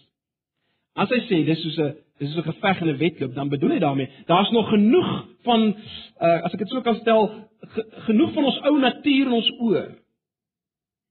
[0.96, 3.74] As hy sê dis soos 'n dis soos 'n geveg en 'n wedloop, dan bedoel
[3.76, 5.74] hy daarmee daar's nog genoeg van
[6.20, 9.50] uh, as ek dit so kan stel, ge, genoeg van ons ou natuur in ons
[9.60, 9.90] oor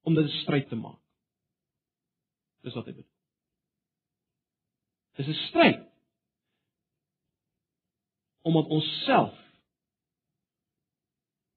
[0.03, 1.01] om dit 'n stryd te maak.
[2.63, 3.13] Dis wat hy bedoel.
[5.15, 5.81] Dis 'n stryd.
[8.41, 9.33] Omdat ons self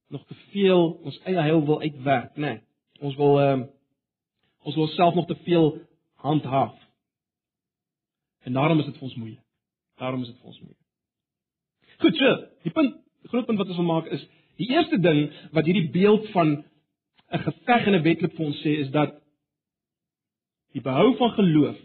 [0.09, 2.49] nog te veel ons eie heil wil uitwerk, né?
[2.49, 2.61] Nee,
[3.01, 3.67] ons wil ehm uh,
[4.63, 5.71] ons wil self nog te veel
[6.25, 6.75] handhaaf.
[8.45, 9.45] En daarom is dit vir ons moeilik.
[9.99, 10.85] Daarom is dit vir ons moeilik.
[11.99, 14.25] Goed, so, die punt, die groot punt wat ons wil maak is
[14.59, 16.65] die eerste ding wat hierdie beeld van
[17.33, 19.15] 'n geveg en 'n wedloop vir ons sê is dat
[20.73, 21.77] die behou van geloof,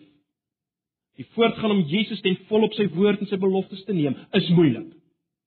[1.18, 4.50] die voortgaan om Jesus ten volle op sy woord en sy beloftes te neem, is
[4.50, 4.88] moeilik.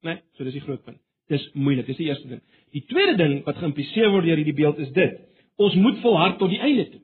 [0.03, 0.15] Né?
[0.15, 0.23] Nee?
[0.37, 1.01] So dis die groot punt.
[1.29, 2.43] Dis moeilik, dis die eerste ding.
[2.71, 5.21] Die tweede ding wat geïmpliseer word deur hierdie beeld is dit:
[5.57, 7.01] ons moet volhard tot die einde toe.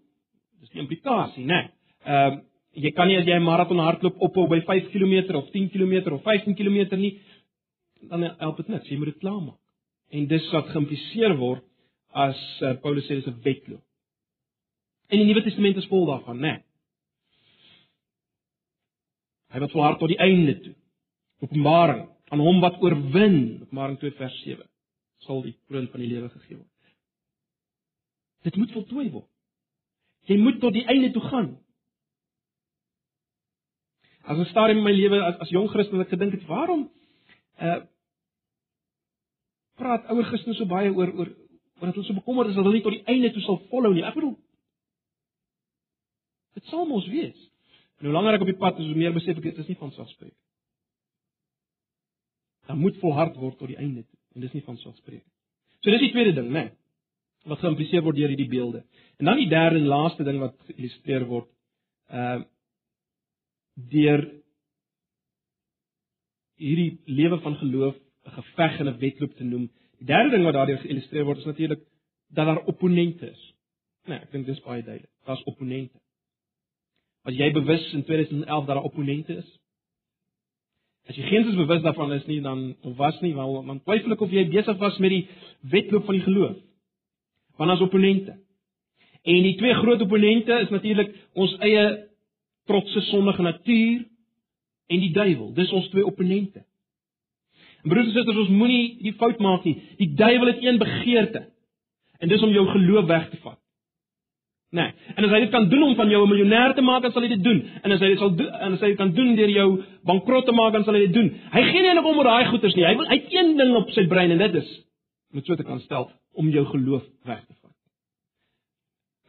[0.63, 1.61] Dis die implikasie, né?
[1.61, 1.71] Nee.
[2.07, 2.41] Ehm uh,
[2.73, 6.15] jy kan nie as jy 'n maraton hardloop ophou by 5 km of 10 km
[6.15, 7.21] of 15 km nie,
[8.09, 8.89] dan help dit niks.
[8.89, 9.59] Jy moet dit klaarmaak.
[10.11, 11.65] En dis wat geïmpliseer word
[12.13, 13.83] as uh, Paulus sê dis 'n wedloop.
[15.09, 16.53] En die Nuwe Testament is vol daarvan, né?
[16.53, 16.65] Nee.
[19.53, 20.75] Hy wat volhard tot die einde toe.
[21.45, 24.65] Openbaring aan hom wat oorwin, Openbaring 2 vers 7,
[25.27, 26.69] sal die kroon van die lewe gegee word.
[28.43, 29.32] Dit moet voltooi word.
[30.31, 31.51] Jy moet tot die einde toe gaan.
[34.23, 36.91] As 'n stadium in my lewe as as jong Christen wat ek gedink het, waarom
[37.59, 37.81] uh
[39.75, 42.77] praat ouer Christene so baie oor oor oor dat hulle so bekommerd is dat hulle
[42.77, 44.05] nie tot die einde toe sal volhou nie.
[44.05, 44.37] Ek bedoel
[46.55, 47.51] dit sal mos wees.
[47.99, 49.77] En hoe langer ek op die pad is, hoe meer besef ek dit is nie
[49.77, 50.37] van selfspreek.
[52.67, 55.25] Dan moet volhard word tot die einde toe en dis nie van selfspreek.
[55.81, 56.63] So dis die tweede ding, né?
[56.63, 56.82] Nee
[57.49, 58.83] wat geïmpliseer word deur hierdie beelde.
[59.19, 61.51] En dan die derde en laaste ding wat geïllustreer word,
[62.11, 62.49] ehm uh,
[63.89, 64.21] deur
[66.61, 69.71] hierdie lewe van geloof 'n geveg en 'n wedloop te noem.
[69.99, 71.81] Die derde ding wat daardeur geïllustreer word is natuurlik
[72.29, 73.55] dat daar opponente is.
[74.05, 75.11] Nee, ek dink dis baie duidelik.
[75.25, 75.99] Daar's opponente.
[77.23, 79.59] As jy bewus in 2011 dat daar opponente is,
[81.09, 84.21] As jy geensins bewus daarvan is nie dan of was nie, wel dan twyfel ek
[84.21, 85.29] of jy besig was met die
[85.61, 86.57] wedloop van die geloof
[87.63, 88.35] van ons opponente.
[89.23, 91.85] En die twee groot opponente is natuurlik ons eie
[92.67, 94.03] trotse sondige natuur
[94.91, 95.53] en die duiwel.
[95.55, 96.65] Dis ons twee opponente.
[97.83, 99.77] En broers en susters, ons moenie die fout maak nie.
[100.01, 101.45] Die duiwel het een begeerte.
[102.19, 103.59] En dis om jou geloof weg te vat.
[104.73, 107.13] Nee, en as hy dit kan doen om van jou 'n miljonair te maak, dan
[107.13, 107.61] sal hy dit doen.
[107.83, 110.47] En as hy dit sal doen, en as hy dit kan doen deur jou bankrot
[110.47, 111.29] te maak, dan sal hy dit doen.
[111.53, 112.87] Hy gee nie enig om oor daai goeders nie.
[112.87, 114.79] Hy wil uit een ding op sy brein en dit is
[115.31, 117.77] om dit so te kan stel om jou geloof weg te vat.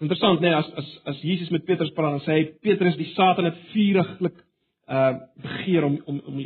[0.03, 3.11] Interessant nê, nee, as as as Jesus met Petrus praat, dan sê hy Petrus, die
[3.13, 4.39] Satan het vuriglik
[4.91, 5.13] uh
[5.43, 6.39] begeer om om om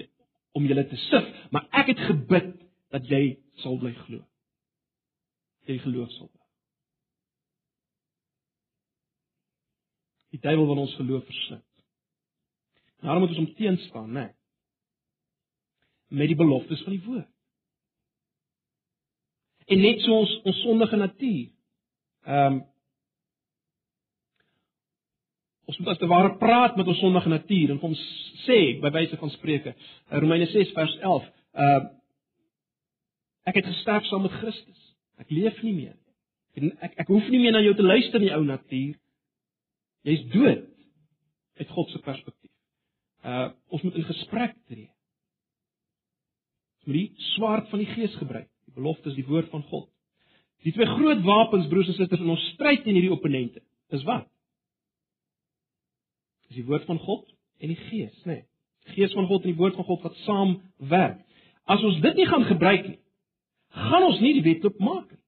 [0.57, 2.53] om julle te sif, maar ek het gebid
[2.93, 4.23] dat jy sal bly glo.
[5.67, 6.45] Jy geloof sal bly.
[10.33, 11.63] Die duiwel wil ons geloof verslind.
[13.01, 14.25] Daarom moet ons hom teenstaan, nê?
[14.25, 14.33] Nee,
[16.09, 17.27] met die beloftes van die woord
[19.67, 21.45] en net so ons ons sondige natuur.
[22.27, 22.65] Ehm um,
[25.67, 27.95] ons moet as te ware praat met ons sondige natuur en hom
[28.45, 29.73] sê by wyse van spreuke
[30.07, 31.89] Romeine 6 vers 11 ehm uh,
[33.47, 34.79] ek het gesterf saam met Christus.
[35.23, 35.95] Ek leef nie meer.
[36.59, 38.95] En ek ek hoef nie meer na jou te luister nie ou natuur.
[40.07, 40.65] Jy's dood
[41.59, 42.53] uit God se perspektief.
[43.23, 44.91] Uh ons moet in gesprek tree.
[46.77, 49.89] Ons moet die swaard van die gees gebruik beloftes, die woord van God.
[50.65, 53.61] Die twee groot wapens broers en susters in ons stryd teen hierdie opponente
[53.95, 54.25] is wat?
[56.51, 57.27] Is die woord van God
[57.63, 58.39] en die Gees, nê?
[58.39, 58.45] Nee.
[58.95, 60.57] Gees van God en die woord van God wat saam
[60.91, 61.19] werk.
[61.67, 62.99] As ons dit nie gaan gebruik nie,
[63.75, 65.23] gaan ons nie die wetloop maak nie.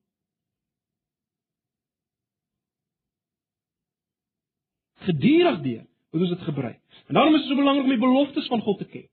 [5.10, 6.80] Gedurig deur moet ons dit gebruik.
[7.08, 9.08] En daarom is dit so belangrik om die beloftes van God te ken.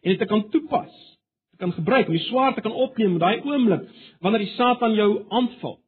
[0.00, 0.96] En dit te kan toepas
[1.60, 3.86] kan gebruik om die swaard te kan opneem in daai oomblik
[4.24, 5.78] wanneer die Satan jou aanval.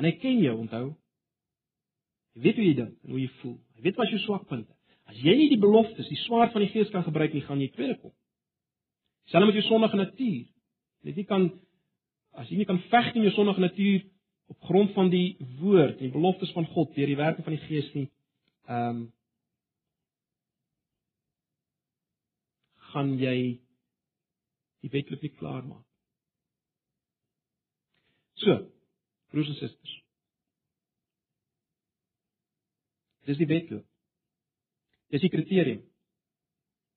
[0.00, 0.86] En hy ken jou, onthou.
[2.36, 3.58] Hy weet hoe jy dink en hoe jy voel.
[3.76, 4.72] Hy weet wat jou swakpunte.
[5.10, 7.68] As jy nie die beloftes, die swaard van die Gees kan gebruik nie, gaan jy
[7.74, 8.14] tweede kom.
[9.30, 10.46] Selfs met jou sondige natuur.
[11.06, 11.50] Net jy kan
[12.38, 14.04] as jy nie kan veg teen jou sondige natuur
[14.52, 17.66] op grond van die woord en die beloftes van God deur die werking van die
[17.66, 18.08] Gees nie,
[18.68, 19.02] ehm um,
[22.92, 23.36] gaan jy
[24.82, 25.86] die wetloop nie klaar maak.
[28.42, 28.58] So,
[29.30, 29.94] broers en susters.
[33.28, 33.86] Dis die wetloop.
[35.14, 35.82] Dis die kriterium.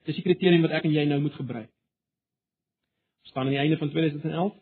[0.07, 1.71] Dis die kriterium wat ek en jy nou moet gebruik.
[3.25, 4.53] staan aan die einde van 2011.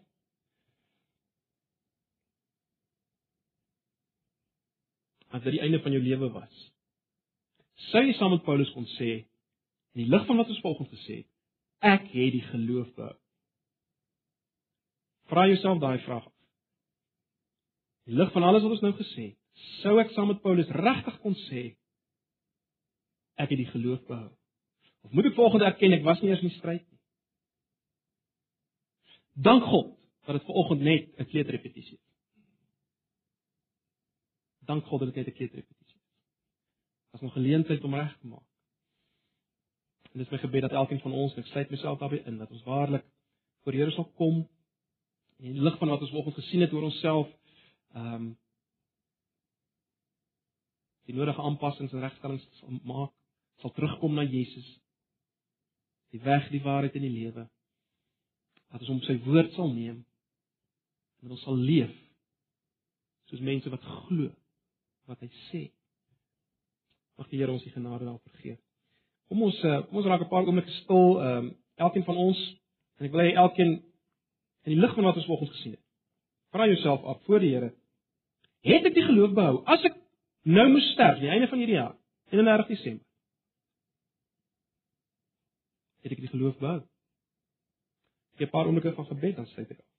[5.28, 6.72] As dit die einde van jou lewe was.
[7.92, 9.24] Sou jy saam met Paulus kon sê
[9.94, 11.30] In die lig van wat ons volgens gesê het,
[11.84, 13.16] ek het die geloof behou.
[15.30, 16.26] Vra jouself daai vraag.
[18.08, 19.40] In die lig van alles wat ons nou gesê het,
[19.82, 21.64] sou ek saam met Paulus regtig kon sê
[23.38, 24.32] ek het die geloof behou?
[25.04, 27.00] Of moet ek volgende erken ek was nie eers in die stryd nie?
[29.46, 29.94] Dank God
[30.26, 32.10] dat dit vanoggend net 'n kleuterrepetisie is.
[34.66, 36.08] Dank God dat dit net 'n kleuterrepetisie is.
[37.14, 38.53] As 'n geleentheid om reg te maak.
[40.14, 42.66] En dis my gebed dat elkeen van ons, ek sluit myself daarbey in, dat ons
[42.68, 43.06] waarlik
[43.64, 44.44] voor Here sal kom
[45.44, 47.28] En in die lig van wat ons vanoggend gesien het oor onsself,
[47.94, 48.32] ehm um,
[51.04, 53.12] die nodige aanpassings en regstellings sal maak,
[53.60, 54.68] sal terugkom na Jesus.
[56.16, 57.44] Die weg, die waarheid en die lewe.
[58.72, 60.06] Dat ons hom sy woord sal neem
[61.24, 61.92] en ons sal leef
[63.28, 64.32] soos mense wat glo
[65.12, 65.66] wat hy sê.
[67.20, 68.56] Mag die Here ons die genade daarvoor gee.
[69.34, 71.46] Kom ons eh, kom ons raak 'n paar oomblikke stil, ehm um,
[71.82, 72.40] elkeen van ons
[73.00, 73.72] en ek wil hê elkeen
[74.64, 75.82] in die lig van wat ons vanoggend gesien het.
[76.54, 77.72] Vra jouself af voor die Here.
[78.62, 79.64] Het ek die geloof behou?
[79.66, 79.96] As ek
[80.46, 81.96] nou moes sterf, die einde van hierdie jaar,
[82.30, 83.06] 31 Desember.
[86.04, 86.80] Het ek die geloof behou?
[88.38, 89.93] Ek 'n paar oomblikke van gebed dan sluit ek af.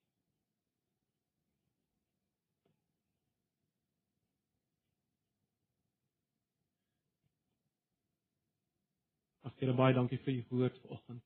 [9.64, 11.22] Here, baie dankie vir u woord vanoggend.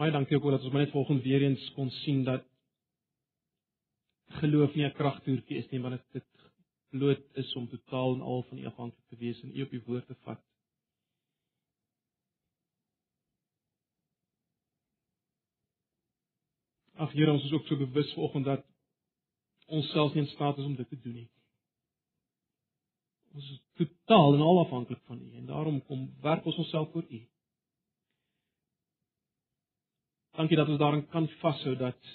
[0.00, 2.46] Baie dankie ook dat ons net vanoggend weer eens kon sien dat
[4.38, 6.46] geloof nie 'n kragtoertjie is nie, maar dit dit
[6.88, 9.82] bloot is om totaal en al van U afhanklik te wees en U op U
[9.86, 10.40] woord te vat.
[16.94, 18.66] Ag Here, ons is ook so bewus vanoggend dat
[19.66, 21.30] ons self nie in staat is om dit te doen nie.
[23.34, 27.06] Ons is totaal en al afhanklik van U en daarom kom werk ons onsself voor
[27.10, 27.20] U.
[30.38, 32.12] Dankie dat ons daarin kan vashou dat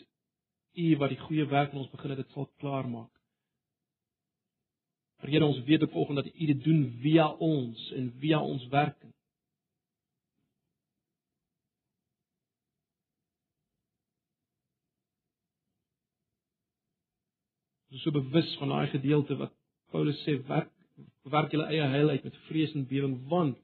[0.74, 3.12] U wat die goeie werk in ons begin het, dit sal klaarmaak.
[5.28, 9.14] Here ons weet op volgende dat U dit doen via ons en via ons werking.
[17.90, 19.56] Ons is so bewus van daai gedeelte wat
[19.92, 20.79] Paulus sê werk
[21.32, 23.60] werk julle eie heil uit met vrees en bewering want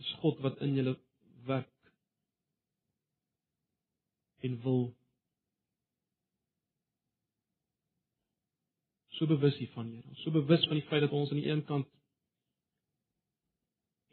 [0.00, 0.96] dis God wat in julle
[1.48, 1.72] werk
[4.46, 4.88] en wil
[9.16, 10.16] so bewus hiervan, Here.
[10.22, 11.88] So bewus van die feit dat ons aan die een kant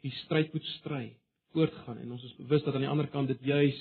[0.04, 1.04] die stryd moet stry,
[1.52, 3.80] voortgaan en ons is bewus dat aan die ander kant dit juis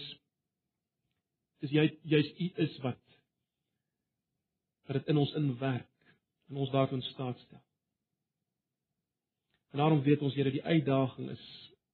[1.63, 2.99] dis jy juis U is wat
[4.87, 6.15] wat dit in ons inwerk
[6.51, 7.61] en ons daartoe in staat stel.
[9.73, 11.45] En daarom weet ons Here die uitdaging is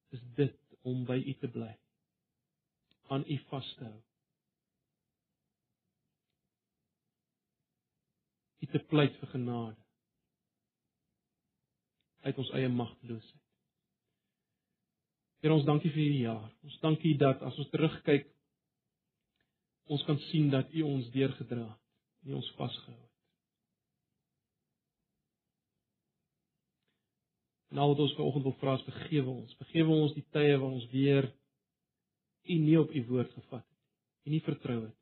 [0.10, 1.70] is dit om by U te bly.
[3.10, 4.00] aan U vas te hou.
[8.60, 9.78] U te pleit vir genade
[12.28, 13.46] uit ons eie magteloosheid.
[15.40, 16.50] Here ons dankie vir hierdie jaar.
[16.68, 18.28] Ons dankie dat as ons terugkyk
[19.90, 21.86] ons kan sien dat U ons deurgedra het,
[22.30, 23.09] U ons vasgehou het.
[27.76, 29.58] Nou wat ons vanoggend wil vra is vergewe ons.
[29.62, 31.30] Vergewe ons die tye waar ons weer
[32.50, 33.78] U nie op U woord gevat het.
[34.26, 35.00] U nie vertrou het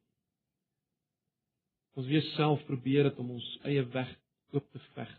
[1.98, 4.10] ons weer self probeer het om ons eie weg
[4.54, 5.14] oop te veg.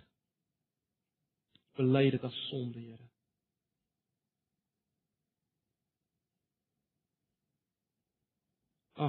[1.78, 3.08] Bely dit as sonde, Here.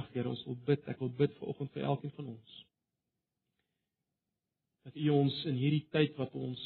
[0.00, 2.58] Ag Here, ons wil bid, ek wil bid vir oggend vir elkeen van ons.
[4.86, 6.62] Dat U ons in hierdie tyd wat ons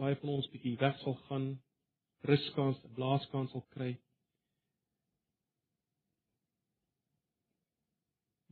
[0.00, 1.50] baie van ons bietjie weg sal gaan,
[2.28, 3.92] ruskans, blaaskans sal kry.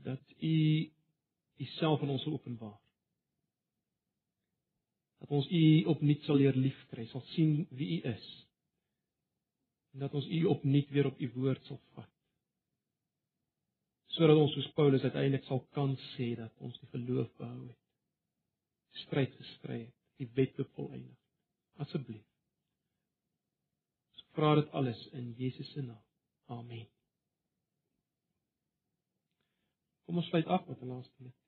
[0.05, 0.57] Dat U
[1.59, 2.77] Uself aan ons openbaar.
[5.19, 8.29] Dat ons U opnuut sal leer liefkry, sal sien wie U is.
[9.97, 12.13] En dat ons U opnuut weer op U woord sal vat.
[14.15, 17.83] Sodat ons soos Paulus uiteindelik sal kan sê dat ons die geloof behou het.
[19.03, 21.28] Stryd gestry het, die wet bevoleindig.
[21.85, 22.27] Asseblief.
[24.15, 26.05] Ons vra dit alles in Jesus se naam.
[26.59, 26.87] Amen.
[30.07, 31.48] Kom ons sluit af met 'n laaste lied.